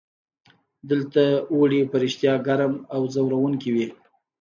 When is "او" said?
2.93-3.01